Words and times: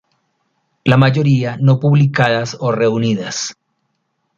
La 0.83 0.97
mayoría 0.97 1.57
no 1.61 1.79
publicadas 1.79 2.57
o 2.59 2.71
reunidas. 2.71 3.55